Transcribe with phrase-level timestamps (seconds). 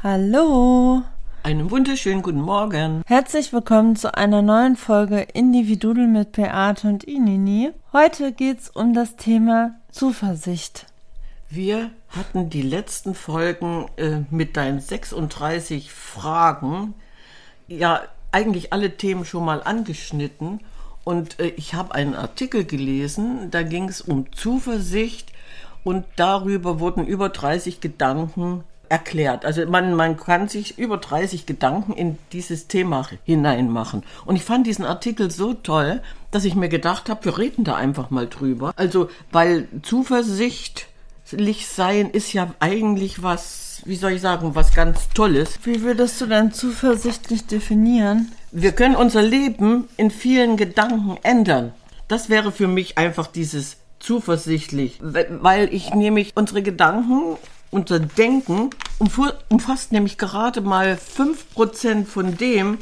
[0.00, 1.02] Hallo.
[1.42, 3.02] Einen wunderschönen guten Morgen.
[3.04, 7.72] Herzlich willkommen zu einer neuen Folge Individudel mit Beate und Inini.
[7.92, 10.86] Heute geht's um das Thema Zuversicht.
[11.50, 16.94] Wir hatten die letzten Folgen äh, mit deinen 36 Fragen
[17.66, 20.60] ja eigentlich alle Themen schon mal angeschnitten
[21.02, 25.32] und äh, ich habe einen Artikel gelesen, da ging es um Zuversicht
[25.82, 29.44] und darüber wurden über 30 Gedanken erklärt.
[29.44, 34.02] Also man, man kann sich über 30 Gedanken in dieses Thema hineinmachen.
[34.24, 37.76] Und ich fand diesen Artikel so toll, dass ich mir gedacht habe, wir reden da
[37.76, 38.72] einfach mal drüber.
[38.76, 45.58] Also, weil zuversichtlich sein ist ja eigentlich was, wie soll ich sagen, was ganz Tolles.
[45.64, 48.32] Wie würdest du denn zuversichtlich definieren?
[48.50, 51.72] Wir können unser Leben in vielen Gedanken ändern.
[52.08, 57.36] Das wäre für mich einfach dieses zuversichtlich, weil ich nämlich unsere Gedanken
[57.70, 62.78] unser Denken umfasst nämlich gerade mal 5% von dem,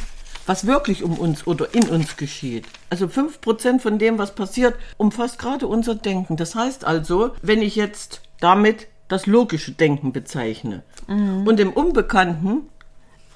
[0.47, 2.67] was wirklich um uns oder in uns geschieht.
[2.89, 6.37] Also 5% von dem, was passiert, umfasst gerade unser Denken.
[6.37, 11.47] Das heißt also, wenn ich jetzt damit das logische Denken bezeichne mhm.
[11.47, 12.69] und im Unbekannten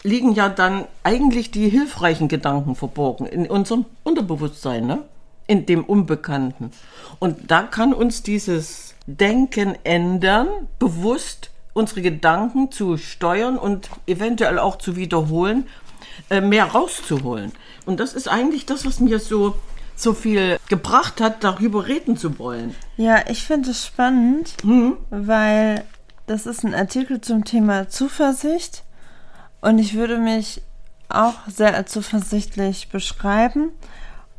[0.02, 5.02] liegen ja dann eigentlich die hilfreichen Gedanken verborgen in unserem Unterbewusstsein, ne?
[5.46, 6.70] in dem Unbekannten.
[7.18, 14.76] Und da kann uns dieses Denken ändern, bewusst unsere Gedanken zu steuern und eventuell auch
[14.76, 15.66] zu wiederholen,
[16.28, 17.52] äh, mehr rauszuholen.
[17.86, 19.54] Und das ist eigentlich das, was mir so
[19.96, 22.74] so viel gebracht hat, darüber reden zu wollen.
[22.96, 24.96] Ja, ich finde es spannend, hm?
[25.10, 25.84] weil
[26.26, 28.82] das ist ein Artikel zum Thema Zuversicht
[29.60, 30.62] und ich würde mich
[31.08, 33.70] auch sehr zuversichtlich beschreiben.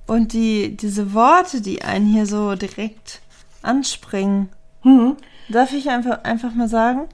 [0.08, 3.22] Und die, diese Worte, die einen hier so direkt
[3.61, 4.50] anspringen,
[4.82, 5.18] hm.
[5.50, 7.08] Darf ich einfach, einfach mal sagen?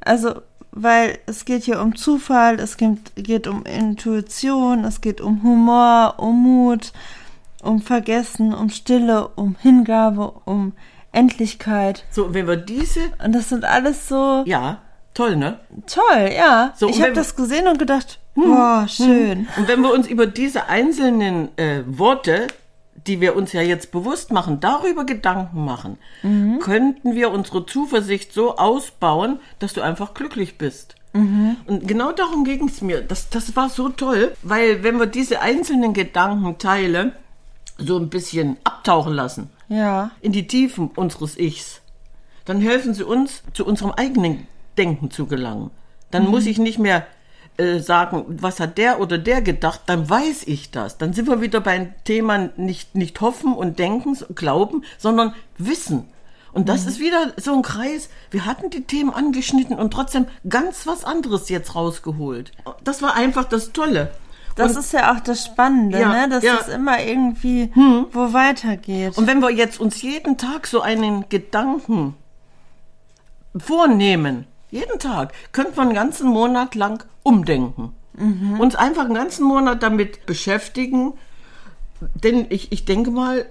[0.00, 5.42] Also, weil es geht hier um Zufall, es geht, geht um Intuition, es geht um
[5.42, 6.92] Humor, um Mut,
[7.62, 10.72] um Vergessen, um Stille, um Hingabe, um
[11.12, 12.04] Endlichkeit.
[12.10, 13.00] So, wenn wir diese.
[13.22, 14.44] Und das sind alles so.
[14.46, 14.78] Ja,
[15.14, 15.58] toll, ne?
[15.86, 16.72] Toll, ja.
[16.76, 18.88] So, ich habe das gesehen und gedacht, hm, boah, hm.
[18.88, 19.38] schön.
[19.38, 19.48] Hm.
[19.58, 22.46] Und wenn wir uns über diese einzelnen äh, Worte
[23.06, 26.58] die wir uns ja jetzt bewusst machen, darüber Gedanken machen, mhm.
[26.60, 30.96] könnten wir unsere Zuversicht so ausbauen, dass du einfach glücklich bist.
[31.12, 31.56] Mhm.
[31.66, 33.00] Und genau darum ging es mir.
[33.00, 37.12] Das, das war so toll, weil wenn wir diese einzelnen Gedankenteile
[37.78, 40.10] so ein bisschen abtauchen lassen, ja.
[40.20, 41.80] in die Tiefen unseres Ichs,
[42.44, 44.46] dann helfen sie uns, zu unserem eigenen
[44.76, 45.70] Denken zu gelangen.
[46.10, 46.30] Dann mhm.
[46.30, 47.06] muss ich nicht mehr
[47.56, 50.98] äh, sagen, was hat der oder der gedacht, dann weiß ich das.
[50.98, 56.08] Dann sind wir wieder beim Thema nicht, nicht hoffen und denken, glauben, sondern wissen.
[56.52, 56.88] Und das mhm.
[56.88, 58.08] ist wieder so ein Kreis.
[58.30, 62.52] Wir hatten die Themen angeschnitten und trotzdem ganz was anderes jetzt rausgeholt.
[62.82, 64.10] Das war einfach das Tolle.
[64.56, 66.28] Das und, ist ja auch das Spannende, ja, ne?
[66.28, 66.58] dass ja.
[66.60, 68.06] es immer irgendwie hm.
[68.12, 69.16] wo weitergeht.
[69.16, 72.14] Und wenn wir jetzt uns jeden Tag so einen Gedanken
[73.56, 77.92] vornehmen, jeden Tag, könnte man einen ganzen Monat lang umdenken.
[78.16, 78.60] Mhm.
[78.60, 81.14] Uns einfach einen ganzen Monat damit beschäftigen.
[82.14, 83.46] Denn ich, ich denke mal,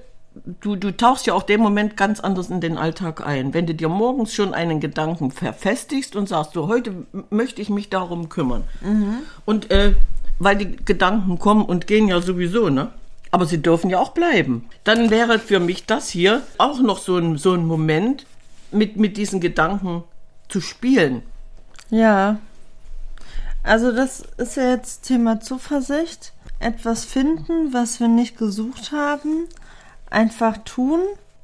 [0.62, 3.53] du, du tauchst ja auch den Moment ganz anders in den Alltag ein.
[3.53, 7.90] Wenn du dir morgens schon einen Gedanken verfestigst und sagst, so heute möchte ich mich
[7.90, 8.63] darum kümmern.
[8.81, 9.19] Mhm.
[9.46, 9.94] Und äh,
[10.40, 12.91] weil die Gedanken kommen und gehen ja sowieso, ne?
[13.31, 14.66] Aber sie dürfen ja auch bleiben.
[14.84, 18.25] Dann wäre für mich das hier auch noch so ein, so ein Moment,
[18.72, 20.03] mit, mit diesen Gedanken
[20.49, 21.23] zu spielen.
[21.89, 22.39] Ja.
[23.63, 26.33] Also das ist ja jetzt Thema Zuversicht.
[26.59, 29.45] Etwas finden, was wir nicht gesucht haben.
[30.09, 30.99] Einfach tun,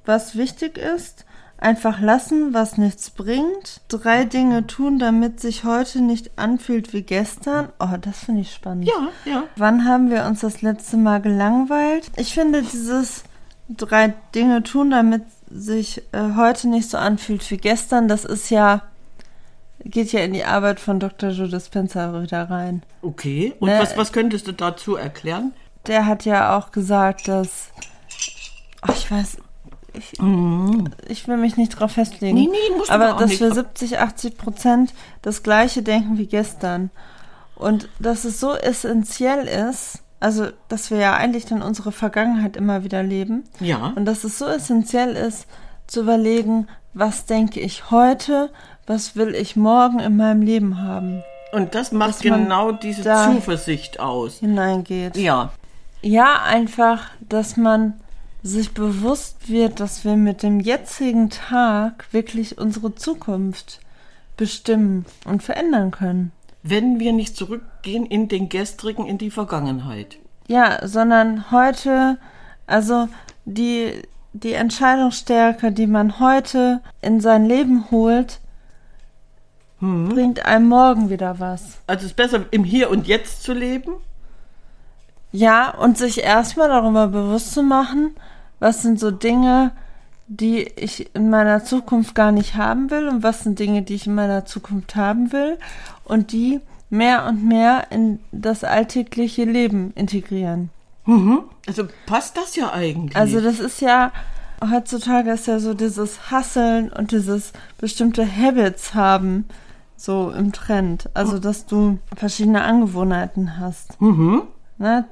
[0.06, 1.26] was wichtig ist.
[1.58, 3.82] Einfach lassen, was nichts bringt.
[3.88, 7.70] Drei Dinge tun, damit sich heute nicht anfühlt wie gestern.
[7.80, 8.88] Oh, das finde ich spannend.
[8.88, 9.44] Ja, ja.
[9.56, 12.12] Wann haben wir uns das letzte Mal gelangweilt?
[12.18, 13.24] Ich finde dieses
[13.70, 18.82] drei Dinge tun, damit sich äh, heute nicht so anfühlt wie gestern, das ist ja
[19.86, 21.30] geht ja in die Arbeit von Dr.
[21.30, 22.84] Joe Dispenza wieder rein.
[23.02, 23.80] Okay, und ne?
[23.80, 25.54] was, was könntest du dazu erklären?
[25.88, 27.70] Der hat ja auch gesagt, dass.
[28.82, 29.38] Ach, ich weiß.
[29.94, 30.90] Ich, mhm.
[31.08, 32.36] ich will mich nicht drauf festlegen.
[32.36, 33.40] Nee, nee, musst aber du dass nicht.
[33.40, 36.90] wir 70, 80 Prozent das gleiche denken wie gestern.
[37.56, 42.84] Und dass es so essentiell ist, also dass wir ja eigentlich dann unsere Vergangenheit immer
[42.84, 43.46] wieder leben.
[43.62, 43.94] Ja.
[43.96, 45.48] Und dass es so essentiell ist,
[45.88, 48.52] zu überlegen, was denke ich heute,
[48.88, 51.24] was will ich morgen in meinem Leben haben.
[51.52, 54.40] Und das macht genau diese Zuversicht aus.
[54.40, 55.16] Hineingeht.
[55.16, 55.52] Ja.
[56.02, 57.94] Ja, einfach, dass man
[58.44, 63.80] sich bewusst wird, dass wir mit dem jetzigen Tag wirklich unsere Zukunft
[64.38, 66.32] bestimmen und verändern können.
[66.62, 70.18] wenn wir nicht zurückgehen in den gestrigen, in die Vergangenheit.
[70.48, 72.18] Ja, sondern heute,
[72.66, 73.08] also
[73.46, 74.02] die,
[74.34, 78.40] die Entscheidungsstärke, die man heute in sein Leben holt,
[79.80, 81.80] bringt einem morgen wieder was.
[81.88, 83.94] Also es ist besser, im Hier und Jetzt zu leben.
[85.32, 88.16] Ja, und sich erstmal darüber bewusst zu machen,
[88.60, 89.72] was sind so Dinge,
[90.28, 94.08] die ich in meiner Zukunft gar nicht haben will und was sind Dinge, die ich
[94.08, 95.58] in meiner Zukunft haben will
[96.06, 100.70] und die mehr und mehr in das alltägliche Leben integrieren.
[101.68, 103.16] Also passt das ja eigentlich.
[103.16, 104.12] Also das ist ja
[104.72, 109.46] heutzutage ist ja so dieses Hasseln und dieses bestimmte Habits haben
[109.98, 111.10] so im Trend.
[111.14, 114.00] Also dass du verschiedene Angewohnheiten hast.
[114.78, 115.06] Ne?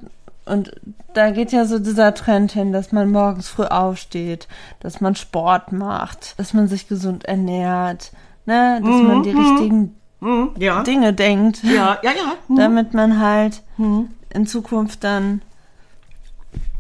[0.46, 0.72] Und
[1.14, 4.48] da geht ja so dieser Trend hin, dass man morgens früh aufsteht,
[4.82, 8.12] dass man Sport macht, dass man sich gesund ernährt,
[8.46, 8.82] ne?
[8.84, 10.84] dass man die richtigen Hm, ja.
[10.84, 12.34] Dinge denkt, Ja, ja, ja.
[12.48, 12.56] Hm.
[12.56, 15.42] damit man halt in Zukunft dann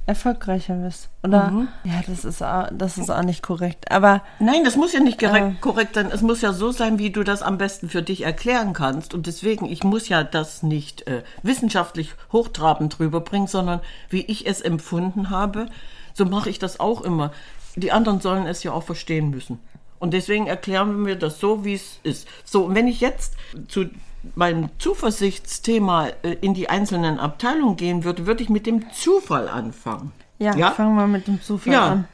[0.05, 1.09] erfolgreicher ist.
[1.23, 1.67] Oder?
[1.83, 3.89] Ja, das ist, auch, das ist auch nicht korrekt.
[3.91, 5.27] Aber Nein, das muss ja nicht Äh.
[5.27, 6.09] korrekt, korrekt sein.
[6.11, 9.13] Es muss ja so sein, wie du das am besten für dich erklären kannst.
[9.13, 13.79] Und deswegen, ich muss ja das nicht äh, wissenschaftlich hochtrabend rüberbringen, sondern
[14.09, 15.67] wie ich es empfunden habe,
[16.13, 17.31] so mache ich das auch immer.
[17.75, 19.59] Die anderen sollen es ja auch verstehen müssen.
[19.99, 22.27] Und deswegen erklären wir das so, wie es ist.
[22.43, 23.35] So, und wenn ich jetzt
[23.69, 23.85] zu
[24.35, 30.11] meinem Zuversichtsthema äh, in die einzelnen Abteilungen gehen würde, würde ich mit dem Zufall anfangen.
[30.39, 30.71] ja, Ja?
[30.71, 31.87] fangen wir mit dem Zufall Ja.
[31.91, 32.07] an.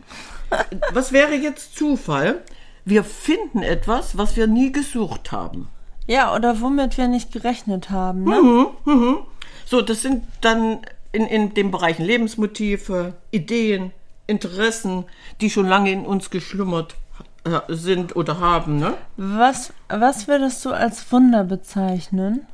[0.94, 2.42] Was wäre jetzt Zufall?
[2.86, 5.68] Wir finden etwas, was wir nie gesucht haben.
[6.08, 8.24] Ja, oder womit wir nicht gerechnet haben.
[8.24, 9.18] Ne?
[9.66, 10.80] So, das sind dann
[11.12, 13.92] in, in den Bereichen Lebensmotive, Ideen,
[14.26, 15.06] Interessen,
[15.40, 16.96] die schon lange in uns geschlummert
[17.70, 18.80] sind oder haben.
[18.80, 18.94] Ne?
[19.18, 22.46] Was, was würdest du als Wunder bezeichnen?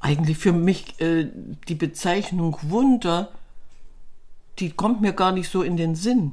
[0.00, 1.28] Eigentlich für mich äh,
[1.68, 3.28] die Bezeichnung Wunder,
[4.58, 6.32] die kommt mir gar nicht so in den Sinn.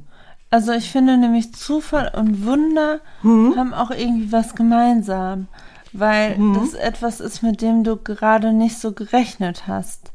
[0.50, 3.56] Also ich finde nämlich Zufall und Wunder Mhm.
[3.56, 5.48] haben auch irgendwie was gemeinsam,
[5.92, 10.12] weil das etwas ist, mit dem du gerade nicht so gerechnet hast.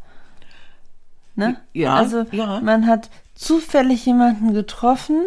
[1.36, 1.58] Ne?
[1.74, 2.60] Ja, Also ja.
[2.62, 5.24] man hat zufällig jemanden getroffen,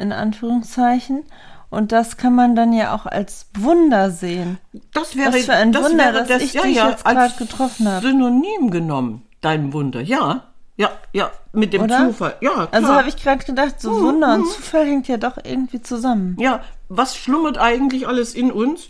[0.00, 1.24] in Anführungszeichen,
[1.70, 4.58] und das kann man dann ja auch als Wunder sehen.
[4.92, 7.88] Das wäre, Was für ein das Wunder, wäre dass ich dich jetzt als grad getroffen
[7.88, 8.02] hab.
[8.02, 10.00] Synonym genommen, dein Wunder.
[10.00, 10.44] Ja,
[10.76, 12.08] ja, ja, mit dem Oder?
[12.08, 12.34] Zufall.
[12.40, 12.68] Ja, klar.
[12.72, 16.36] Also habe ich gerade gedacht, so Wunder und Zufall hängt ja doch irgendwie zusammen.
[16.40, 18.88] Ja, was schlummert eigentlich alles in uns?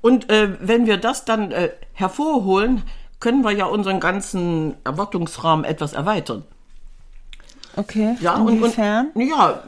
[0.00, 2.82] Und äh, wenn wir das dann äh, hervorholen,
[3.20, 6.44] können wir ja unseren ganzen Erwartungsrahmen etwas erweitern.
[7.76, 9.08] Okay, Ja, und, inwiefern?
[9.14, 9.62] und ja,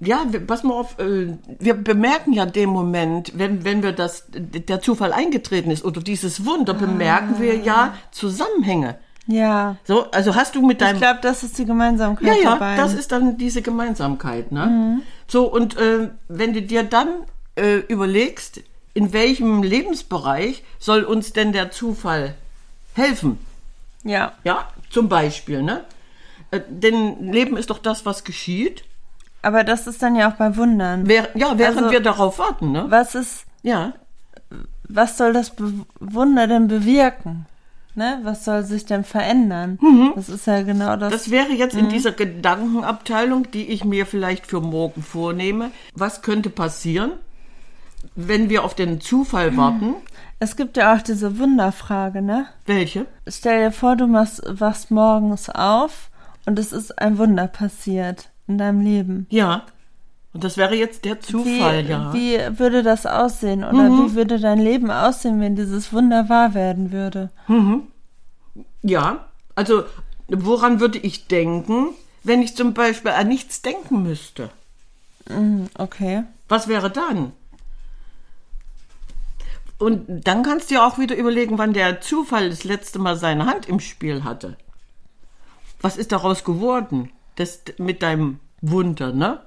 [0.00, 4.24] ja, wir- pass mal auf, äh, wir bemerken ja den Moment, wenn, wenn wir das,
[4.30, 8.96] der Zufall eingetreten ist oder dieses Wunder, bemerken wir ja Zusammenhänge.
[9.26, 9.76] ja.
[9.84, 12.76] So, also hast du mit Ich deinem glaube, das ist die Gemeinsamkeit ja, ja, beiden.
[12.84, 14.52] das ist dann diese Gemeinsamkeit.
[14.52, 15.00] Ne?
[15.28, 17.08] So, und äh, wenn du dir dann
[17.56, 18.60] äh, überlegst,
[18.92, 22.34] in welchem Lebensbereich soll uns denn der Zufall
[22.94, 23.38] helfen?
[24.04, 24.32] ja.
[24.44, 25.62] Ja, zum Beispiel.
[25.62, 25.82] Ne?
[26.50, 28.84] Äh, denn Leben ist doch das, was geschieht.
[29.44, 31.06] Aber das ist dann ja auch bei Wundern.
[31.06, 32.72] Wer, ja, während Also- wir darauf warten.
[32.72, 32.86] Ne?
[32.88, 33.92] Was ist, Ja,
[34.88, 37.46] was soll das Be Wunder denn bewirken?
[37.94, 38.18] Ne?
[38.22, 39.78] Was soll sich denn verändern?
[40.16, 41.12] Das ist ja genau das.
[41.12, 45.70] das wäre jetzt in dieser Gedankenabteilung, die ich mir vielleicht für morgen vornehme.
[45.94, 47.12] Was könnte passieren,
[48.16, 49.94] wenn wir auf den Zufall warten?
[50.40, 52.46] es gibt ja auch diese Wunderfrage, ne?
[52.66, 53.06] Welche?
[53.28, 56.10] Stell dir vor, du machst, wachst morgens auf
[56.46, 59.26] und es ist ein Wunder passiert in deinem Leben.
[59.30, 59.64] Ja.
[60.32, 61.98] Und das wäre jetzt der Wie, Zufall, ja.
[61.98, 62.12] Mhm.
[62.14, 63.62] wie würde das aussehen?
[63.62, 67.30] Oder wie würde dein Leben aussehen, wenn dieses Wunder wahr werden würde?
[68.82, 69.26] Ja.
[69.54, 69.84] Also,
[70.26, 71.90] woran würde ich denken,
[72.24, 74.50] wenn ich zum Beispiel an nichts denken müsste?
[75.28, 76.24] Hm, Okay.
[76.48, 77.32] Was wäre dann?
[79.78, 83.46] Und dann kannst du ja auch wieder überlegen, wann der Zufall das letzte Mal seine
[83.46, 84.56] Hand im Spiel hatte.
[85.80, 87.10] Was ist daraus geworden?
[87.36, 89.40] Das mit deinem Wunder, ne?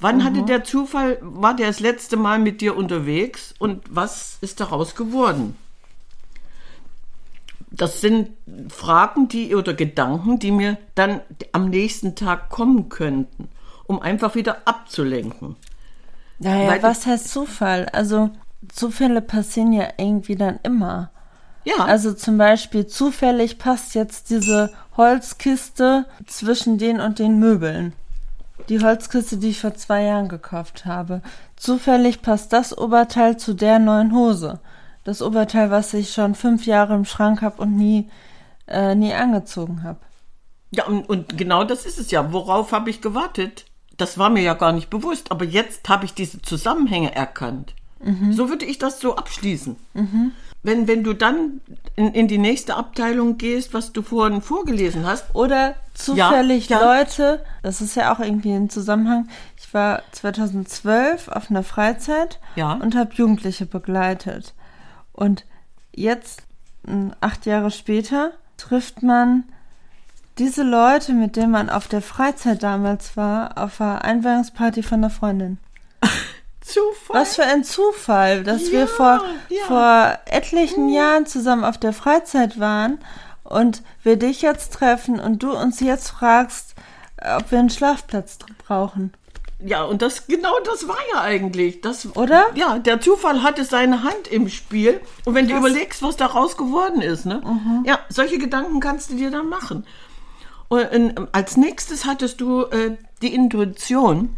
[0.00, 4.60] Wann hatte der Zufall, war der das letzte Mal mit dir unterwegs und was ist
[4.60, 5.56] daraus geworden?
[7.70, 8.30] Das sind
[8.68, 11.20] Fragen, die oder Gedanken, die mir dann
[11.52, 13.48] am nächsten Tag kommen könnten,
[13.86, 15.56] um einfach wieder abzulenken.
[16.38, 17.86] Naja, Weil- was heißt Zufall?
[17.92, 18.30] Also,
[18.72, 21.10] Zufälle passieren ja irgendwie dann immer.
[21.64, 27.94] Ja, Also zum Beispiel zufällig passt jetzt diese Holzkiste zwischen den und den Möbeln.
[28.68, 31.22] die Holzkiste, die ich vor zwei Jahren gekauft habe.
[31.56, 34.60] Zufällig passt das Oberteil zu der neuen Hose.
[35.04, 38.10] Das Oberteil, was ich schon fünf Jahre im Schrank habe und nie,
[38.68, 39.98] äh, nie angezogen habe.
[40.70, 42.30] Ja, und, und genau das ist es ja.
[42.34, 43.64] Worauf habe ich gewartet?
[43.96, 47.74] Das war mir ja gar nicht bewusst, aber jetzt habe ich diese Zusammenhänge erkannt.
[48.30, 49.76] So würde ich das so abschließen.
[50.62, 51.60] Wenn, wenn du dann
[51.96, 56.98] in, in die nächste Abteilung gehst, was du vorhin vorgelesen hast, Oder zufällig Ja, ja.
[56.98, 59.28] Leute, das ist ja auch irgendwie ein Zusammenhang.
[59.56, 62.74] Ich war 2012 auf einer Freizeit Ja.
[62.74, 64.52] und habe Jugendliche begleitet.
[65.12, 65.44] Und
[65.94, 66.42] jetzt,
[66.86, 69.44] m, acht Jahre später, trifft man
[70.38, 75.10] diese Leute, mit denen man auf der Freizeit damals war, auf einer Einweihungsparty von einer
[75.10, 75.58] Freundin.
[76.60, 77.20] Zufall.
[77.22, 79.64] Was für ein Zufall, dass Ja, wir vor, ja.
[79.66, 82.98] vor etlichen Jahren zusammen auf der Freizeit waren
[83.44, 86.74] und wir dich jetzt treffen und du uns jetzt fragst,
[87.36, 89.12] ob wir einen Schlafplatz brauchen.
[89.62, 91.82] Ja, und das genau das war ja eigentlich.
[91.82, 92.46] Das, Oder?
[92.54, 95.00] Ja, der Zufall hatte seine Hand im Spiel.
[95.26, 97.42] Und wenn du überlegst, was daraus geworden ist, ne?
[97.84, 99.84] Ja, solche Gedanken kannst du dir dann machen.
[100.68, 104.34] Und ähm, als nächstes hattest du äh, die Intuition.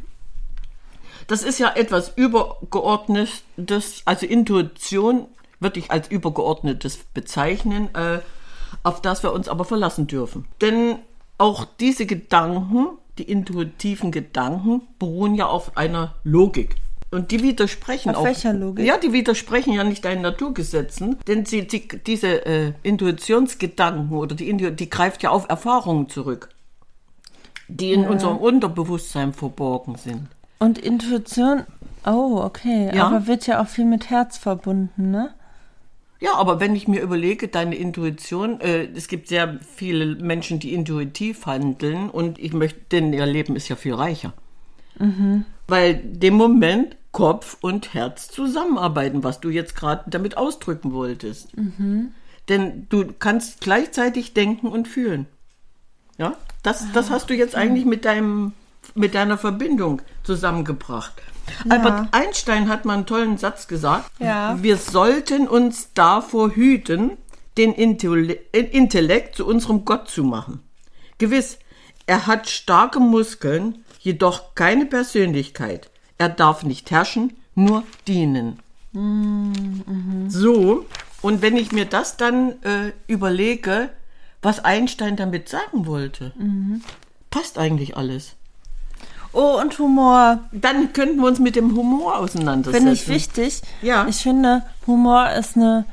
[1.27, 5.27] Das ist ja etwas übergeordnetes, also Intuition
[5.61, 8.19] würde ich als übergeordnetes bezeichnen, äh,
[8.83, 10.47] auf das wir uns aber verlassen dürfen.
[10.61, 10.99] Denn
[11.39, 12.89] auch diese Gedanken,
[13.19, 16.77] die intuitiven Gedanken, beruhen ja auf einer Logik.
[17.11, 18.25] Und die widersprechen Auf auch.
[18.25, 18.87] welcher Logik?
[18.87, 24.75] Ja, die widersprechen ja nicht deinen Naturgesetzen, denn sie, sie, diese äh, Intuitionsgedanken oder die,
[24.75, 26.49] die greift ja auf Erfahrungen zurück,
[27.69, 30.29] die in unserem Unterbewusstsein verborgen sind.
[30.63, 31.65] Und Intuition,
[32.07, 33.07] oh, okay, Ja.
[33.09, 35.35] aber wird ja auch viel mit Herz verbunden, ne?
[36.21, 40.73] Ja, aber wenn ich mir überlege, deine Intuition, äh, es gibt sehr viele Menschen, die
[40.73, 44.33] intuitiv handeln und ich möchte, denn ihr Leben ist ja viel reicher.
[45.67, 51.49] Weil dem Moment Kopf und Herz zusammenarbeiten, was du jetzt gerade damit ausdrücken wolltest.
[52.49, 55.27] Denn du kannst gleichzeitig denken und fühlen.
[56.19, 58.53] Ja, das, das hast du jetzt eigentlich mit deinem,
[58.95, 61.15] mit deiner Verbindung zusammengebracht.
[61.69, 64.11] Albert Einstein hat mal einen tollen Satz gesagt.
[64.19, 64.63] Ja.
[64.63, 67.13] Wir sollten uns davor hüten,
[67.57, 70.61] den Intelle- Intellekt zu unserem Gott zu machen.
[71.19, 71.59] Gewiss,
[72.07, 75.91] er hat starke Muskeln, jedoch keine Persönlichkeit.
[76.19, 78.61] Er darf nicht herrschen, nur dienen.
[80.29, 80.87] So,
[81.23, 83.91] und wenn ich mir das dann äh, überlege,
[84.43, 86.33] was Einstein damit sagen wollte,
[87.31, 88.37] passt eigentlich alles.
[89.33, 90.41] Oh, und Humor.
[90.53, 92.75] Dann könnten wir uns mit dem Humor auseinandersetzen.
[92.87, 93.63] Finde ich wichtig.
[93.81, 94.07] Ja.
[94.09, 95.85] Ich finde, Humor ist eine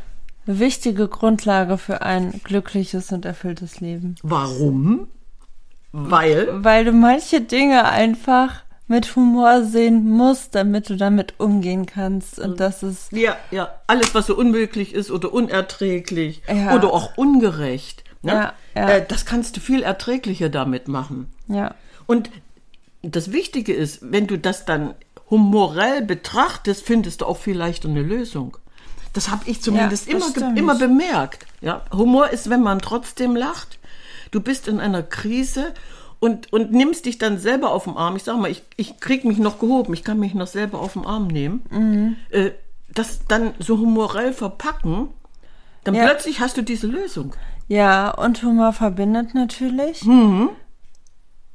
[0.45, 4.15] wichtige Grundlage für ein glückliches und erfülltes Leben.
[4.23, 5.07] Warum?
[5.91, 12.39] Weil, Weil du manche Dinge einfach mit Humor sehen musst, damit du damit umgehen kannst.
[12.39, 16.75] Und das ist, ja, ja, alles, was so unmöglich ist oder unerträglich Ja.
[16.75, 18.31] oder auch ungerecht, ne?
[18.33, 18.89] Ja, ja.
[18.89, 21.31] Äh, das kannst du viel erträglicher damit machen.
[21.47, 21.73] ja.
[22.07, 22.31] Und
[23.01, 24.93] das Wichtige ist, wenn du das dann
[25.29, 28.57] humorell betrachtest, findest du auch viel leichter eine Lösung.
[29.13, 31.45] Das habe ich zumindest Ja, immer, immer bemerkt.
[31.61, 33.79] Ja, Humor ist, wenn man trotzdem lacht.
[34.31, 35.73] Du bist in einer Krise
[36.19, 38.15] und, und nimmst dich dann selber auf den Arm.
[38.15, 40.93] Ich sag mal, ich, ich krieg mich noch gehoben, ich kann mich noch selber auf
[40.93, 41.61] den Arm nehmen.
[41.71, 42.15] Mhm.
[42.29, 42.51] Äh,
[42.93, 45.09] das dann so humorell verpacken,
[45.83, 46.05] dann Ja.
[46.05, 47.33] plötzlich hast du diese Lösung.
[47.67, 50.03] Ja, und Humor verbindet natürlich.
[50.05, 50.49] Mhm.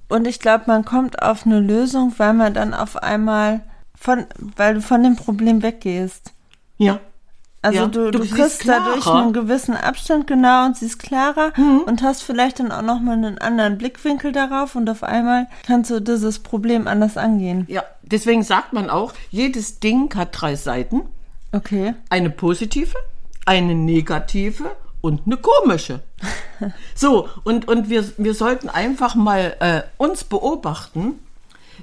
[0.08, 3.60] Und ich glaube, man kommt auf eine Lösung, weil man dann auf einmal
[3.98, 6.32] von, weil du von dem Problem weggehst.
[6.76, 7.00] Ja.
[7.62, 11.80] Also Ja, du, du du, kriegst dadurch einen gewissen Abstand genau und siehst klarer Mhm.
[11.86, 16.00] und hast vielleicht dann auch nochmal einen anderen Blickwinkel darauf und auf einmal kannst du
[16.00, 17.64] dieses Problem anders angehen.
[17.68, 21.02] Ja, deswegen sagt man auch, jedes Ding hat drei Seiten.
[21.52, 21.94] Okay.
[22.10, 22.92] Eine positive,
[23.46, 24.70] eine negative
[25.04, 26.00] und eine komische.
[26.94, 31.18] So, und, und wir, wir sollten einfach mal äh, uns beobachten,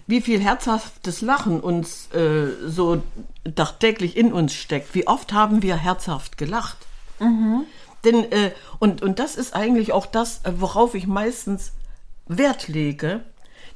[0.08, 3.04] wie viel herzhaftes Lachen uns äh, so
[3.54, 4.96] tagtäglich in uns steckt.
[4.96, 6.78] Wie oft haben wir herzhaft gelacht?
[8.06, 11.74] Denn, äh, und, und das ist eigentlich auch das, äh, worauf ich meistens
[12.28, 13.24] Wert lege,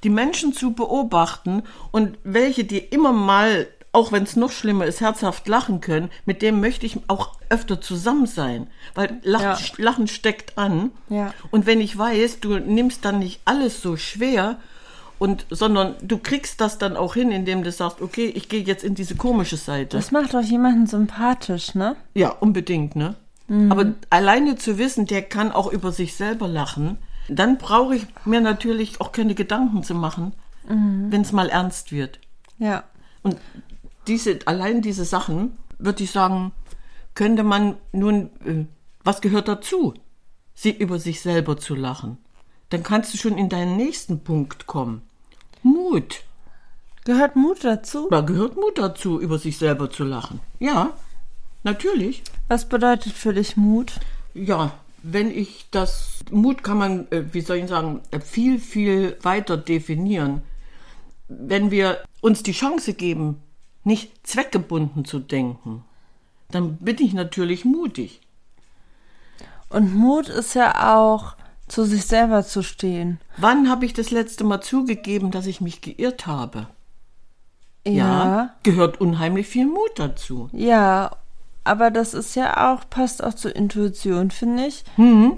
[0.03, 5.01] die Menschen zu beobachten und welche, die immer mal, auch wenn es noch schlimmer ist,
[5.01, 8.67] herzhaft lachen können, mit dem möchte ich auch öfter zusammen sein.
[8.93, 9.57] Weil Lachen, Ja.
[9.77, 10.91] Lachen steckt an.
[11.09, 11.33] Ja.
[11.51, 14.57] Und wenn ich weiß, du nimmst dann nicht alles so schwer,
[15.17, 18.83] und, sondern du kriegst das dann auch hin, indem du sagst, okay, ich gehe jetzt
[18.83, 19.95] in diese komische Seite.
[19.95, 21.95] Das macht doch jemanden sympathisch, ne?
[22.13, 23.15] Ja, unbedingt, ne?
[23.69, 26.97] Aber alleine zu wissen, der kann auch über sich selber lachen,
[27.29, 30.33] dann brauche ich mir natürlich auch keine Gedanken zu machen,
[30.67, 32.19] wenn es mal ernst wird.
[32.57, 32.83] Ja.
[33.21, 33.37] Und
[34.07, 36.51] diese, allein diese Sachen, würde ich sagen,
[37.13, 38.65] könnte man nun, äh,
[39.03, 39.93] was gehört dazu?
[40.53, 42.17] Sie über sich selber zu lachen.
[42.69, 45.01] Dann kannst du schon in deinen nächsten Punkt kommen.
[45.61, 46.23] Mut.
[47.03, 48.07] Gehört Mut dazu?
[48.09, 50.39] Da gehört Mut dazu, über sich selber zu lachen.
[50.59, 50.93] Ja,
[51.63, 52.23] natürlich.
[52.47, 53.99] Was bedeutet für dich Mut?
[54.33, 59.17] Ja, wenn ich das, Mut kann man, äh, wie soll ich sagen, äh, viel, viel
[59.21, 60.41] weiter definieren.
[61.27, 63.41] Wenn wir uns die Chance geben,
[63.85, 65.83] nicht zweckgebunden zu denken,
[66.51, 68.21] dann bin ich natürlich mutig.
[69.69, 71.35] Und Mut ist ja auch,
[71.67, 73.19] zu sich selber zu stehen.
[73.37, 76.67] Wann habe ich das letzte Mal zugegeben, dass ich mich geirrt habe?
[77.87, 78.55] Ja.
[78.63, 80.49] gehört unheimlich viel Mut dazu.
[80.51, 81.11] Ja,
[81.63, 84.83] aber das ist ja auch, passt auch zur Intuition, finde ich.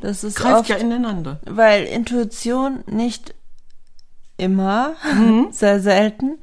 [0.01, 1.39] Das ist Greift oft, ja ineinander.
[1.45, 3.33] weil Intuition nicht
[4.37, 4.95] immer,
[5.51, 6.37] sehr selten,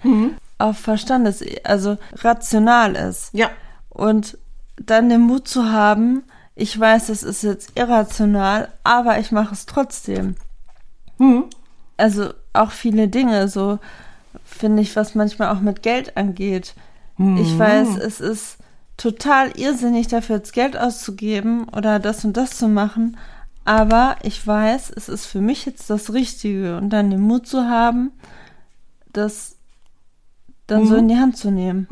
[0.64, 3.30] auf Verstandes, also rational ist.
[3.32, 3.50] Ja,
[3.88, 4.38] Und
[4.76, 9.66] dann den Mut zu haben, ich weiß, es ist jetzt irrational, aber ich mache es
[9.66, 10.36] trotzdem.
[11.96, 13.78] Also auch viele Dinge, so
[14.44, 16.74] finde ich, was manchmal auch mit Geld angeht.
[17.36, 18.58] Ich weiß, es ist
[18.96, 23.16] total irrsinnig, dafür jetzt Geld auszugeben oder das und das zu machen,
[23.64, 27.68] aber ich weiß, es ist für mich jetzt das Richtige und dann den Mut zu
[27.68, 28.10] haben,
[29.12, 29.56] das
[30.66, 31.86] dann so in die Hand zu nehmen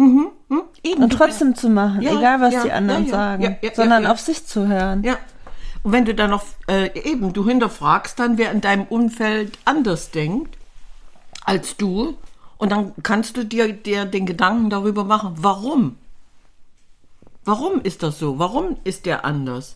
[0.83, 1.02] eben.
[1.02, 4.47] und trotzdem zu machen, Ja, egal was ja, die anderen ja, sagen, sondern auf sich
[4.47, 5.02] zu hören.
[5.05, 5.17] Ja.
[5.83, 10.11] Und wenn du dann noch äh, eben, du hinterfragst dann, wer in deinem Umfeld anders
[10.11, 10.57] denkt
[11.45, 12.14] als du,
[12.62, 15.97] und dann kannst du dir, dir den Gedanken darüber machen, warum?
[17.45, 18.38] Warum ist das so?
[18.38, 19.75] Warum ist der anders?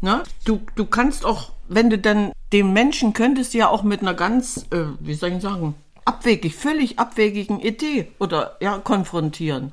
[0.00, 0.22] Ne?
[0.44, 4.66] Du, du kannst auch, wenn du dann dem Menschen könntest ja auch mit einer ganz,
[4.70, 9.72] äh, wie soll ich sagen, abwegig, völlig abwegigen Idee oder ja, konfrontieren.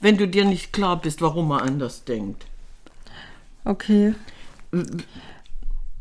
[0.00, 2.46] Wenn du dir nicht klar bist, warum er anders denkt.
[3.64, 4.14] Okay.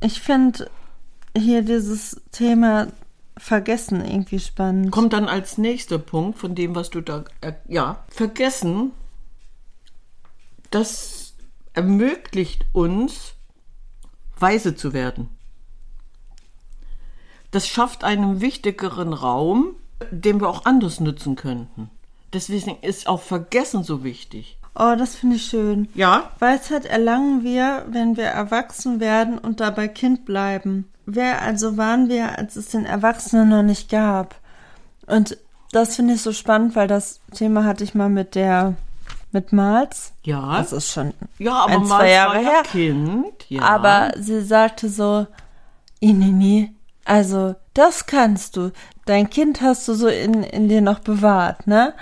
[0.01, 0.69] Ich finde
[1.36, 2.88] hier dieses Thema
[3.38, 4.91] Vergessen irgendwie spannend.
[4.91, 8.91] kommt dann als nächster Punkt von dem, was du da, äh, ja, vergessen,
[10.71, 11.34] das
[11.73, 13.36] ermöglicht uns,
[14.38, 15.29] weise zu werden.
[17.51, 19.75] Das schafft einen wichtigeren Raum,
[20.12, 21.89] den wir auch anders nutzen könnten.
[22.33, 24.57] Deswegen ist auch Vergessen so wichtig.
[24.75, 25.89] Oh, das finde ich schön.
[25.95, 30.88] Ja, Weisheit erlangen wir, wenn wir erwachsen werden und dabei Kind bleiben.
[31.05, 34.35] Wer also waren wir, als es den Erwachsenen noch nicht gab?
[35.07, 35.38] Und
[35.71, 38.75] das finde ich so spannend, weil das Thema hatte ich mal mit der,
[39.31, 40.13] mit Mals.
[40.23, 42.63] ja, Das ist schon ja, aber ein, zwei Jahre war ja her.
[42.63, 43.63] Kind, ja.
[43.63, 45.25] Aber sie sagte so,
[45.99, 46.73] Inini,
[47.10, 48.72] also das kannst du.
[49.06, 51.93] Dein Kind hast du so in, in dir noch bewahrt, ne?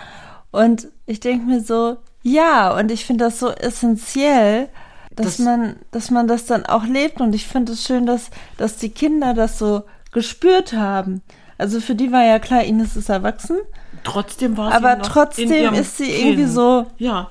[0.51, 4.69] Und ich denke mir so, ja, und ich finde das so essentiell,
[5.15, 7.21] dass Das- man, dass man das dann auch lebt.
[7.21, 11.21] Und ich finde es schön, dass, dass die Kinder das so gespürt haben.
[11.57, 13.57] Also für die war ja klar, Ines ist erwachsen,
[14.03, 16.19] trotzdem war sie aber trotzdem ist sie Kind.
[16.25, 17.29] irgendwie so, Ja,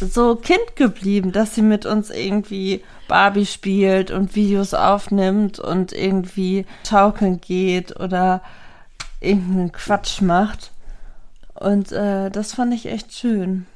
[0.00, 6.66] so Kind geblieben, dass sie mit uns irgendwie Barbie spielt und Videos aufnimmt und irgendwie
[6.88, 8.42] schaukeln geht oder
[9.20, 10.72] irgendeinen Quatsch macht.
[11.54, 13.66] Und äh, das fand ich echt schön.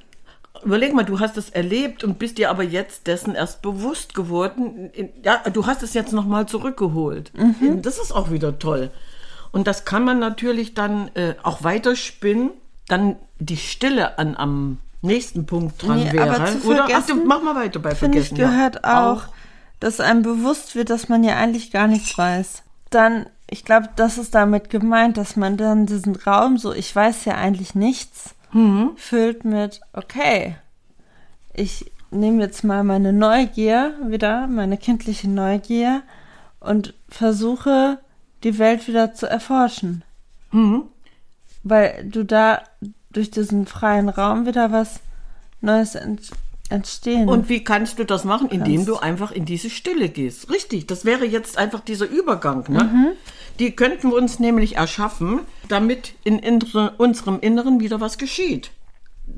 [0.65, 4.91] Überleg mal, du hast es erlebt und bist dir aber jetzt dessen erst bewusst geworden.
[5.23, 7.31] Ja, du hast es jetzt nochmal zurückgeholt.
[7.83, 8.91] Das ist auch wieder toll.
[9.53, 12.51] Und das kann man natürlich dann äh, auch weiterspinnen,
[12.89, 16.35] dann die Stille an am nächsten Punkt dran Nee, wäre.
[16.37, 18.43] aber zu Oder ach, du, vergessen, mach mal weiter bei Finde ich Vergessen.
[18.43, 18.57] ja.
[18.57, 19.25] gehört auch,
[19.81, 22.63] dass einem bewusst wird, dass man ja eigentlich gar nichts weiß.
[22.91, 27.25] Dann, ich glaube, das ist damit gemeint, dass man dann diesen Raum so, ich weiß
[27.27, 28.35] ja eigentlich nichts,
[28.97, 30.57] füllt mit, okay,
[31.53, 36.03] ich nehme jetzt mal meine Neugier wieder, meine kindliche Neugier
[36.61, 37.99] und versuche,
[38.45, 40.03] die Welt wieder zu erforschen.
[41.63, 42.63] Weil du da
[43.17, 45.01] durch diesen freien Raum wieder was
[45.61, 46.31] Neues ent
[46.69, 47.29] entstehen.
[47.29, 48.49] Und wie kannst du das machen?
[48.49, 48.89] Indem Kannst.
[48.89, 50.51] du einfach in diese Stille gehst.
[50.51, 52.65] Richtig, das wäre jetzt einfach dieser Übergang.
[52.69, 52.85] Ne?
[52.85, 53.09] Mhm.
[53.61, 58.73] Die könnten wir uns nämlich erschaffen, damit in innere, unserem Inneren wieder was geschieht.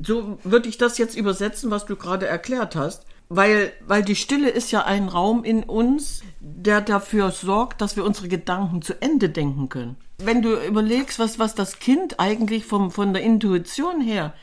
[0.01, 3.05] So würde ich das jetzt übersetzen, was du gerade erklärt hast.
[3.29, 8.03] Weil, weil die Stille ist ja ein Raum in uns, der dafür sorgt, dass wir
[8.03, 9.97] unsere Gedanken zu Ende denken können.
[10.17, 14.33] Wenn du überlegst, was, was das Kind eigentlich vom, von der Intuition her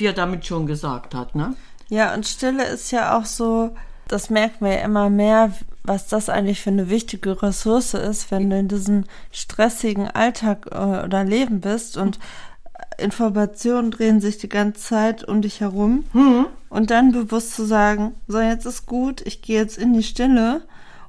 [0.00, 1.54] dir damit schon gesagt hat, ne?
[1.90, 3.74] Ja, und Stille ist ja auch so
[4.10, 5.52] das merken wir ja immer mehr,
[5.84, 11.04] was das eigentlich für eine wichtige Ressource ist, wenn du in diesem stressigen Alltag äh,
[11.04, 12.18] oder Leben bist und
[12.98, 16.46] Informationen drehen sich die ganze Zeit um dich herum Mhm.
[16.68, 20.62] und dann bewusst zu sagen, so jetzt ist gut, ich gehe jetzt in die Stille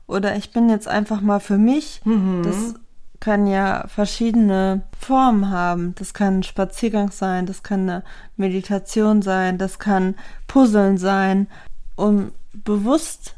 [0.07, 2.01] oder ich bin jetzt einfach mal für mich.
[2.05, 2.41] Mhm.
[2.43, 2.55] Das
[3.19, 5.93] kann ja verschiedene Formen haben.
[5.95, 8.03] Das kann ein Spaziergang sein, das kann eine
[8.35, 10.15] Meditation sein, das kann
[10.47, 11.47] Puzzeln sein,
[11.95, 13.35] um bewusst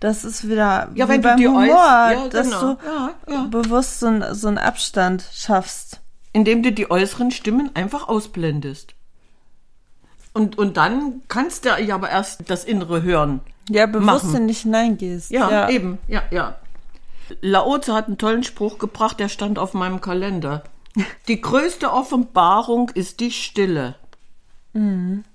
[0.00, 2.60] das ist wieder Ja, wie beim Humor, ja, dass genau.
[2.74, 3.44] du Ja, ja.
[3.50, 6.00] bewusst so, ein, so einen Abstand schaffst.
[6.34, 8.94] Indem du die äußeren Stimmen einfach ausblendest.
[10.34, 13.40] Und, und dann kannst du ja aber erst das Innere hören.
[13.70, 14.36] Ja, bewusst Machen.
[14.36, 15.30] in dich hineingehst.
[15.30, 16.58] Ja, eben, ja, ja.
[17.40, 20.64] Laoze hat einen tollen Spruch gebracht, der stand auf meinem Kalender.
[21.28, 23.94] Die größte Offenbarung ist die Stille.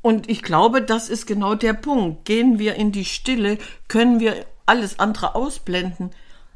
[0.02, 2.26] Und ich glaube, das ist genau der Punkt.
[2.26, 3.58] Gehen wir in die Stille,
[3.88, 6.12] können wir alles andere ausblenden,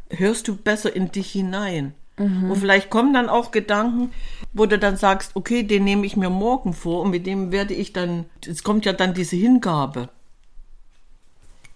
[0.10, 1.94] hörst du besser in dich hinein.
[2.18, 4.12] Und vielleicht kommen dann auch Gedanken,
[4.54, 7.74] wo du dann sagst, okay, den nehme ich mir morgen vor und mit dem werde
[7.74, 10.10] ich dann, es kommt ja dann diese Hingabe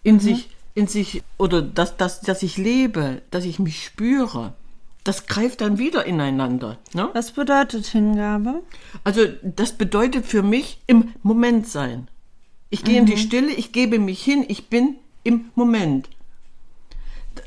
[0.04, 4.54] in sich, in sich, oder dass, dass, dass ich lebe, dass ich mich spüre.
[5.04, 6.78] Das greift dann wieder ineinander.
[6.94, 7.10] Ne?
[7.14, 8.62] Was bedeutet Hingabe?
[9.04, 12.10] Also das bedeutet für mich im Moment sein.
[12.70, 16.10] Ich gehe in die Stille, ich gebe mich hin, ich bin im Moment.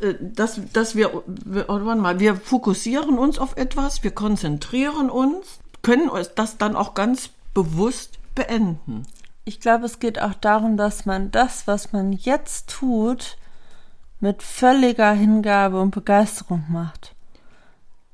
[0.01, 6.09] Äh, Dass, dass wir, warte mal, wir fokussieren uns auf etwas, wir konzentrieren uns, können
[6.09, 9.07] uns das dann auch ganz bewusst beenden.
[9.45, 13.37] Ich glaube, es geht auch darum, dass man das, was man jetzt tut,
[14.21, 17.15] mit völliger Hingabe und Begeisterung macht.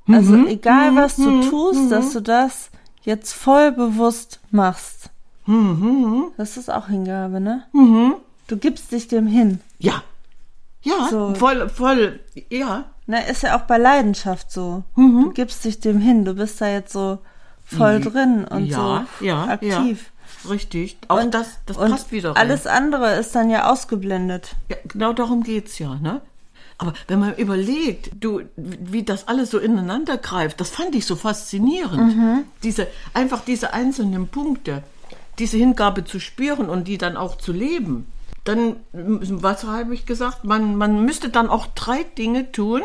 [0.09, 2.71] Also egal, was du tust, dass du das
[3.03, 5.11] jetzt voll bewusst machst.
[6.37, 7.65] Das ist auch Hingabe, ne?
[8.47, 9.61] Du gibst dich dem hin.
[9.81, 10.03] Ja.
[10.87, 11.35] Ja, So.
[11.35, 12.21] voll, voll,
[12.51, 12.85] ja.
[13.07, 14.83] Na, ist ja auch bei Leidenschaft so.
[14.97, 16.25] Du gibst dich dem hin.
[16.25, 17.19] Du bist da jetzt so
[17.65, 20.11] voll drin und ja, so ja, aktiv.
[20.45, 20.97] Ja, richtig.
[21.09, 22.37] Auch Und, das, das und passt wieder rein.
[22.37, 24.55] Alles andere ist dann ja ausgeblendet.
[24.69, 26.21] Ja, genau darum geht's ja, ne?
[26.79, 31.17] Aber wenn man überlegt, du, wie das alles so ineinander greift, das fand ich so
[31.17, 32.45] faszinierend.
[32.63, 34.83] Diese, einfach diese einzelnen Punkte,
[35.39, 38.07] diese Hingabe zu spüren und die dann auch zu leben.
[38.47, 40.45] Dann, was habe ich gesagt?
[40.45, 42.81] Man, man müsste dann auch drei Dinge tun,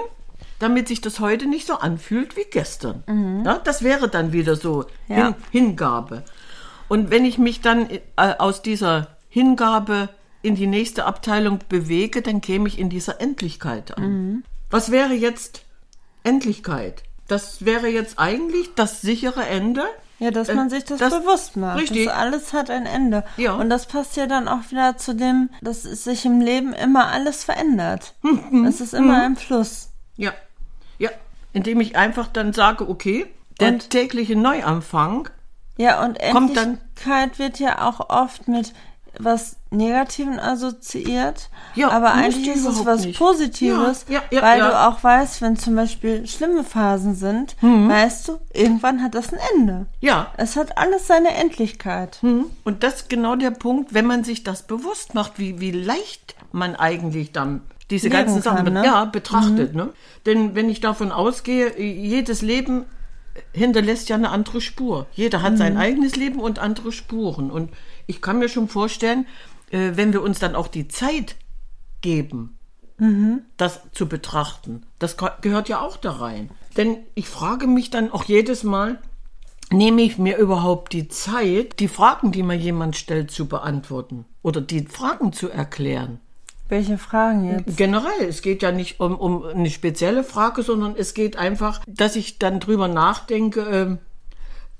[0.59, 3.03] damit sich das heute nicht so anfühlt wie gestern.
[3.45, 5.27] Ja, das wäre dann wieder so Ja.
[5.27, 6.23] Hin, Hingabe.
[6.87, 10.09] Und wenn ich mich dann äh, aus dieser Hingabe
[10.41, 14.43] in die nächste Abteilung bewege, dann käme ich in dieser Endlichkeit an.
[14.71, 15.63] Was wäre jetzt
[16.23, 17.03] Endlichkeit?
[17.27, 19.83] Das wäre jetzt eigentlich das sichere Ende.
[20.21, 21.79] Ja, dass Äh, man sich das, das- bewusst macht.
[21.79, 22.05] richtig.
[22.05, 23.23] Das alles hat ein Ende.
[23.37, 23.53] Ja.
[23.53, 27.43] Und das passt ja dann auch wieder zu dem, dass sich im Leben immer alles
[27.43, 28.13] verändert.
[28.21, 28.65] Mhm.
[28.65, 29.89] Es ist immer im Fluss.
[30.17, 30.31] Ja,
[30.99, 31.09] ja.
[31.53, 33.25] Indem ich einfach dann sage, okay,
[33.59, 35.27] der Und- tägliche Neuanfang,
[35.77, 38.73] Ja, und Endlichkeit wird ja auch oft mit
[39.19, 41.49] was Negativen assoziiert.
[41.75, 43.17] Ja, aber eigentlich ist es was nicht.
[43.19, 47.89] Positives, Ja, ja, weil du auch weißt, wenn zum Beispiel schlimme Phasen sind, Mhm.
[47.89, 49.85] weißt du, irgendwann hat das ein Ende.
[49.99, 50.31] ja.
[50.37, 52.19] Es hat alles seine Endlichkeit.
[52.21, 52.45] Mhm.
[52.63, 56.35] Und das ist genau der Punkt, wenn man sich das bewusst macht, wie, wie leicht
[56.51, 58.85] man eigentlich dann diese Leben ganzen Sachen kann, be- ne?
[58.85, 59.75] ja, betrachtet.
[59.75, 59.89] Ne?
[60.25, 62.85] Denn wenn ich davon ausgehe, jedes Leben
[63.53, 65.07] hinterlässt ja eine andere Spur.
[65.13, 67.49] Jeder hat sein eigenes Leben und andere Spuren.
[67.51, 67.69] Und
[68.11, 69.25] ich kann mir schon vorstellen,
[69.71, 71.35] äh, wenn wir uns dann auch die Zeit
[72.01, 72.57] geben,
[73.57, 76.51] das zu betrachten, das ge- gehört ja auch da rein.
[76.77, 78.99] Denn ich frage mich dann auch jedes Mal,
[79.71, 84.61] nehme ich mir überhaupt die Zeit, die Fragen, die mir jemand stellt, zu beantworten oder
[84.61, 86.19] die Fragen zu erklären?
[86.69, 87.75] Welche Fragen jetzt?
[87.75, 92.15] Generell, es geht ja nicht um, um eine spezielle Frage, sondern es geht einfach, dass
[92.15, 93.97] ich dann drüber nachdenke, ähm,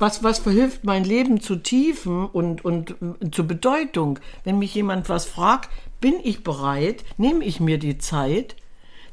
[0.02, 4.20] was, was verhilft mein Leben zu Tiefen und, und äh, zur Bedeutung.
[4.44, 5.70] Wenn mich jemand was fragt,
[6.02, 8.56] bin ich bereit, nehme ich mir die Zeit,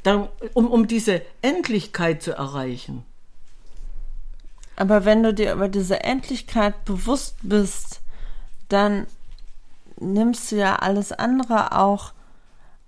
[0.03, 3.05] dann, um, um diese Endlichkeit zu erreichen.
[4.77, 8.01] Aber wenn du dir über diese Endlichkeit bewusst bist,
[8.69, 9.07] dann
[10.01, 12.13] nimmst du ja alles andere auch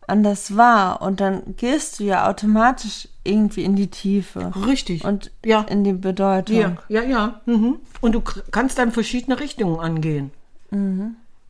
[0.06, 5.04] anders wahr und dann gehst du ja automatisch irgendwie in die Tiefe Richtig.
[5.04, 5.62] und ja.
[5.62, 6.56] in die Bedeutung.
[6.56, 7.40] Ja, ja, ja.
[7.46, 7.76] Mhm.
[8.00, 10.30] Und du kannst dann verschiedene Richtungen angehen.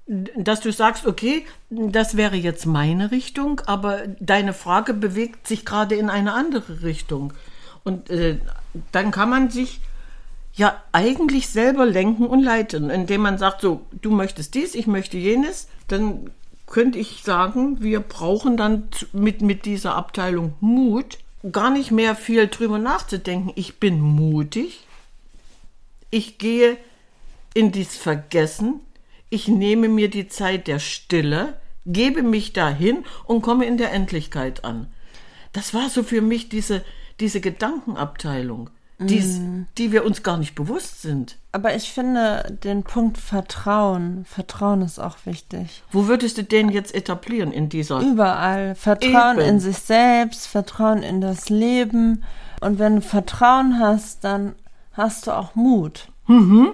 [0.06, 5.64] D- Dass du sagst, okay, das wäre jetzt meine Richtung, aber deine Frage bewegt sich
[5.64, 7.32] gerade in eine andere Richtung.
[7.84, 8.38] Und äh,
[8.92, 9.80] dann kann man sich
[10.54, 15.16] ja eigentlich selber lenken und leiten, indem man sagt, so, du möchtest dies, ich möchte
[15.16, 16.30] jenes, dann
[16.66, 21.18] könnte ich sagen, wir brauchen dann mit, mit dieser Abteilung Mut
[21.52, 23.52] gar nicht mehr viel drüber nachzudenken.
[23.54, 24.86] Ich bin mutig.
[26.10, 26.76] Ich gehe
[27.54, 28.80] in dies Vergessen.
[29.30, 34.64] Ich nehme mir die Zeit der Stille, gebe mich dahin und komme in der Endlichkeit
[34.64, 34.92] an.
[35.52, 36.84] Das war so für mich diese,
[37.20, 38.70] diese Gedankenabteilung,
[39.00, 39.66] dies, mm.
[39.78, 41.36] die wir uns gar nicht bewusst sind.
[41.52, 45.82] Aber ich finde den Punkt Vertrauen, Vertrauen ist auch wichtig.
[45.90, 48.00] Wo würdest du den jetzt etablieren in dieser?
[48.00, 48.74] Überall.
[48.74, 49.48] Vertrauen Eben.
[49.48, 52.24] in sich selbst, Vertrauen in das Leben.
[52.60, 54.54] Und wenn du Vertrauen hast, dann
[54.92, 56.08] hast du auch Mut.
[56.26, 56.72] Mhm.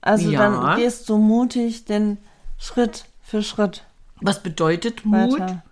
[0.00, 0.38] Also ja.
[0.38, 2.18] dann gehst du mutig den
[2.56, 3.84] Schritt für Schritt.
[4.20, 5.40] Was bedeutet Mut?
[5.40, 5.62] Weiter.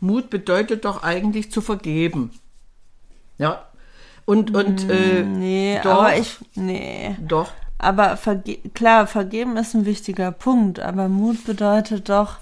[0.00, 2.32] Mut bedeutet doch eigentlich zu vergeben.
[3.38, 3.66] Ja.
[4.26, 7.16] Und, und, mm, äh, nee, doch, aber ich, nee.
[7.26, 7.50] Doch.
[7.78, 12.38] Aber verge klar, vergeben ist ein wichtiger Punkt, aber Mut bedeutet doch,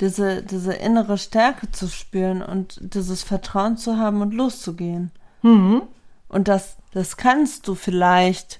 [0.00, 5.10] diese, diese innere Stärke zu spüren und dieses Vertrauen zu haben und loszugehen.
[5.42, 5.82] Mhm.
[6.28, 8.58] Und das, das kannst du vielleicht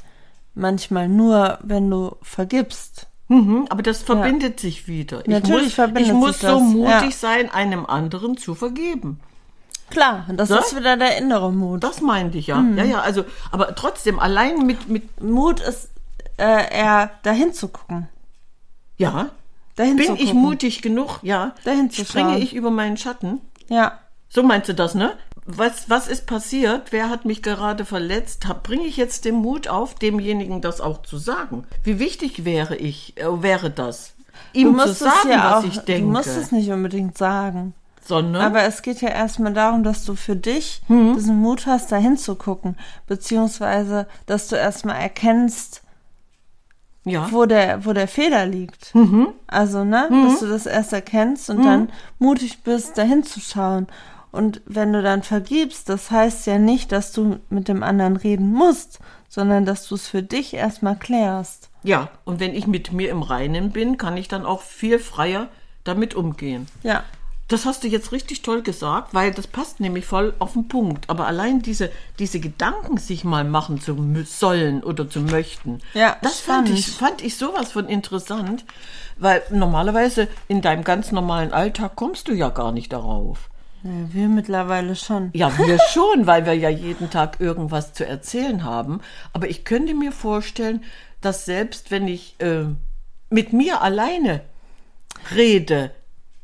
[0.55, 3.07] manchmal nur, wenn du vergibst.
[3.29, 4.69] Mhm, aber das verbindet ja.
[4.69, 5.21] sich wieder.
[5.21, 6.63] Ich Natürlich muss, verbindet ich muss sich so das.
[6.63, 7.11] mutig ja.
[7.11, 9.21] sein, einem anderen zu vergeben.
[9.91, 10.59] Klar, das ja?
[10.59, 11.83] ist wieder der innere Mut.
[11.83, 12.57] Das meinte ich ja.
[12.57, 12.79] Mhm.
[12.79, 14.89] Ja, ja, also, aber trotzdem, allein mit.
[14.89, 15.91] mit Mut ist
[16.39, 18.09] äh, eher dahin zu gucken.
[18.97, 19.31] Ja.
[19.77, 21.21] Dahin Bin ich mutig genug?
[21.23, 21.55] Ja.
[21.65, 22.43] Dahin zu Springe schauen.
[22.43, 23.41] ich über meinen Schatten?
[23.69, 23.99] Ja.
[24.29, 25.13] So meinst du das, ne?
[25.47, 26.93] Was, was ist passiert?
[26.93, 28.47] Wer hat mich gerade verletzt?
[28.63, 31.65] Bringe ich jetzt den Mut auf, demjenigen das auch zu sagen?
[31.85, 34.13] Wie wichtig wäre ich, äh, wäre das?
[34.53, 36.03] Ihm zu sagen, ja was auch, ich denke.
[36.03, 37.75] Du musst es nicht unbedingt sagen.
[38.09, 38.41] Sondern?
[38.41, 41.13] Aber es geht ja erstmal darum, dass du für dich mhm.
[41.13, 42.79] diesen Mut hast, da hinzugucken.
[43.07, 45.83] Beziehungsweise, dass du erstmal erkennst,
[47.05, 47.31] ja.
[47.31, 48.95] wo, der, wo der Fehler liegt.
[48.95, 49.29] Mhm.
[49.47, 50.25] Also, ne, mhm.
[50.25, 51.65] dass du das erst erkennst und mhm.
[51.65, 53.89] dann mutig bist, da hinzuschauen.
[54.33, 58.55] Und wenn du dann vergibst, das heißt ja nicht, dass du mit dem anderen reden
[58.55, 61.69] musst, sondern dass du es für dich erstmal klärst.
[61.83, 65.49] Ja, und wenn ich mit mir im Reinen bin, kann ich dann auch viel freier
[65.85, 66.69] damit umgehen.
[66.83, 67.05] Ja.
[67.49, 71.09] Das hast du jetzt richtig toll gesagt, weil das passt nämlich voll auf den Punkt.
[71.09, 76.41] Aber allein diese, diese Gedanken sich mal machen zu sollen oder zu möchten, ja, das
[76.41, 78.67] fand ich, fand ich sowas von interessant,
[79.17, 83.49] weil normalerweise in deinem ganz normalen Alltag kommst du ja gar nicht darauf.
[83.83, 85.31] Ja, wir mittlerweile schon.
[85.33, 89.01] Ja, wir schon, weil wir ja jeden Tag irgendwas zu erzählen haben.
[89.33, 90.85] Aber ich könnte mir vorstellen,
[91.23, 92.65] dass selbst wenn ich äh,
[93.31, 94.43] mit mir alleine
[95.35, 95.93] rede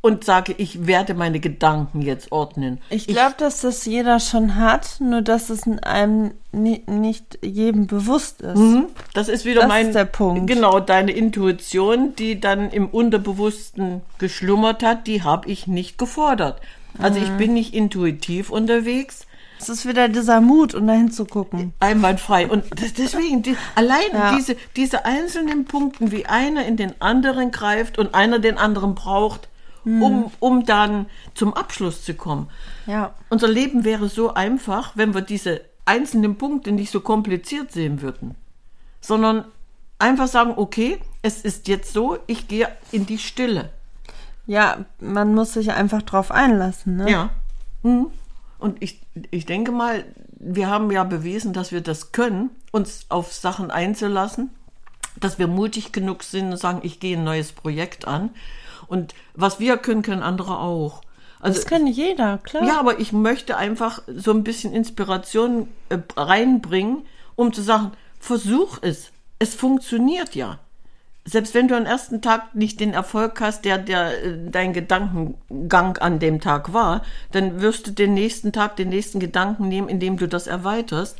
[0.04, 2.78] und sage, ich werde meine Gedanken jetzt ordnen.
[2.90, 8.42] Ich glaube, dass das jeder schon hat, nur dass es in einem nicht jedem bewusst
[8.42, 8.58] ist.
[8.58, 10.46] Mhm, das ist wieder das mein ist der Punkt.
[10.46, 16.60] Genau, deine Intuition, die dann im Unterbewussten geschlummert hat, die habe ich nicht gefordert.
[16.98, 19.26] Also ich bin nicht intuitiv unterwegs.
[19.58, 21.72] Es ist wieder dieser Mut, um dahin zu gucken.
[21.80, 22.46] Einwandfrei.
[22.46, 22.64] Und
[22.98, 24.36] deswegen, die, allein ja.
[24.36, 29.48] diese, diese einzelnen Punkte, wie einer in den anderen greift und einer den anderen braucht,
[29.84, 30.02] hm.
[30.02, 32.48] um, um dann zum Abschluss zu kommen.
[32.86, 33.14] Ja.
[33.30, 38.34] Unser Leben wäre so einfach, wenn wir diese einzelnen Punkte nicht so kompliziert sehen würden,
[39.00, 39.44] sondern
[39.98, 43.70] einfach sagen, okay, es ist jetzt so, ich gehe in die Stille.
[44.46, 46.96] Ja, man muss sich einfach drauf einlassen.
[46.96, 47.10] Ne?
[47.10, 47.30] Ja.
[47.82, 48.06] Mhm.
[48.58, 53.32] Und ich, ich denke mal, wir haben ja bewiesen, dass wir das können, uns auf
[53.32, 54.50] Sachen einzulassen,
[55.18, 58.30] dass wir mutig genug sind und sagen, ich gehe ein neues Projekt an.
[58.86, 61.02] Und was wir können, können andere auch.
[61.40, 62.64] Also, das kann jeder, klar.
[62.64, 67.02] Ja, aber ich möchte einfach so ein bisschen Inspiration äh, reinbringen,
[67.36, 69.10] um zu sagen, versuch es.
[69.38, 70.58] Es funktioniert ja
[71.24, 75.96] selbst wenn du am ersten Tag nicht den Erfolg hast, der, der äh, dein Gedankengang
[75.98, 80.18] an dem Tag war, dann wirst du den nächsten Tag den nächsten Gedanken nehmen, indem
[80.18, 81.18] du das erweiterst.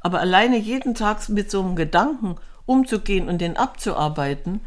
[0.00, 4.60] Aber alleine jeden Tag mit so einem Gedanken umzugehen und den abzuarbeiten,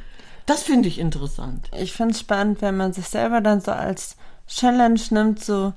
[0.48, 1.70] das finde ich interessant.
[1.78, 4.16] Ich finde es spannend, wenn man sich selber dann so als
[4.48, 5.74] Challenge nimmt, so,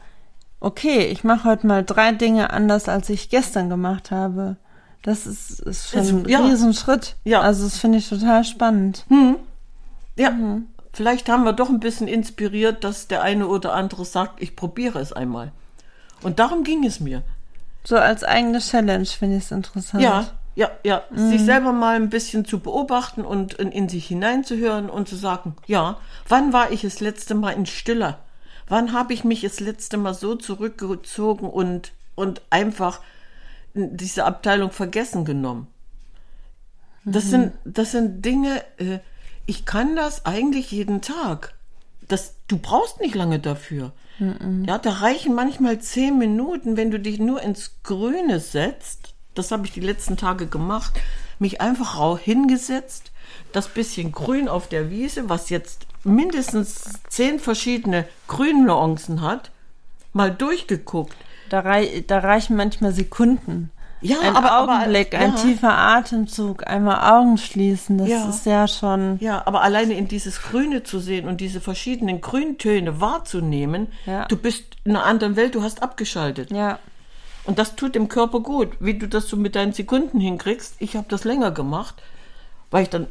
[0.61, 4.57] okay, ich mache heute mal drei Dinge anders, als ich gestern gemacht habe.
[5.03, 6.39] Das ist, ist schon ist, ein ja.
[6.47, 7.17] Riesenschritt.
[7.25, 7.41] Ja.
[7.41, 9.05] Also das finde ich total spannend.
[9.09, 9.37] Hm.
[10.17, 10.31] Ja.
[10.31, 10.69] Mhm.
[10.93, 15.01] Vielleicht haben wir doch ein bisschen inspiriert, dass der eine oder andere sagt, ich probiere
[15.01, 15.53] es einmal.
[16.23, 17.23] Und darum ging es mir.
[17.83, 20.03] So als eigene Challenge finde ich es interessant.
[20.03, 21.03] Ja, ja, ja.
[21.11, 21.31] Mhm.
[21.31, 25.57] Sich selber mal ein bisschen zu beobachten und in, in sich hineinzuhören und zu sagen,
[25.67, 28.19] ja, wann war ich das letzte Mal in Stiller?
[28.69, 33.01] Wann habe ich mich das letzte Mal so zurückgezogen und, und einfach
[33.75, 35.67] diese Abteilung vergessen genommen.
[37.05, 37.31] Das, mhm.
[37.31, 38.99] sind, das sind Dinge, äh,
[39.47, 41.55] ich kann das eigentlich jeden Tag.
[42.09, 43.93] das, du brauchst nicht lange dafür.
[44.67, 49.10] Ja, da reichen manchmal zehn Minuten, wenn du dich nur ins Grüne setzt.
[49.35, 50.93] Das habe ich die letzten Tage gemacht.
[51.39, 53.13] Mich einfach rau hingesetzt,
[53.53, 59.51] das bisschen Grün auf der Wiese, was jetzt mindestens zehn verschiedene Grünnuancen hat,
[60.13, 61.17] mal durchgeguckt.
[61.49, 63.71] Da, rei da reichen manchmal Sekunden.
[64.03, 65.37] Ja, ein aber- aber- Augenblick, ein ja.
[65.43, 68.29] tiefer Atemzug, einmal Augen schließen, das Ja.
[68.31, 69.19] ist ja schon.
[69.21, 74.25] Ja, aber alleine in dieses Grüne zu sehen und diese verschiedenen Grüntöne wahrzunehmen, Ja.
[74.25, 76.51] du bist in einer anderen Welt, du hast abgeschaltet.
[76.51, 76.79] Ja,
[77.45, 78.73] Und das tut dem Körper gut.
[78.81, 81.95] Wie du das so mit deinen Sekunden hinkriegst, ich habe das länger gemacht,
[82.71, 83.07] weil ich dann,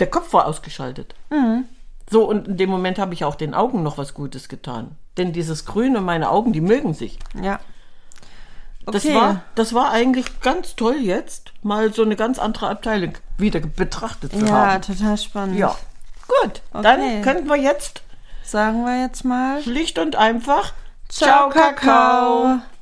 [0.00, 1.14] der Kopf war ausgeschaltet.
[1.30, 1.64] Mhm.
[2.10, 4.96] So, und in dem Moment habe ich auch den Augen noch was Gutes getan.
[5.16, 7.18] Denn dieses Grün und meine Augen, die mögen sich.
[7.40, 7.60] ja.
[8.86, 9.14] Das, Okay.
[9.14, 14.32] war, das war eigentlich ganz toll jetzt, mal so eine ganz andere Abteilung wieder betrachtet
[14.32, 14.82] zu Ja, haben.
[14.82, 15.58] total spannend.
[15.58, 15.74] Ja,
[16.28, 16.60] gut.
[16.70, 16.82] Okay.
[16.82, 18.02] Dann könnten wir jetzt
[18.42, 19.62] Sagen wir jetzt mal.
[19.62, 20.74] schlicht und einfach
[21.08, 22.58] Ciao, Kakao.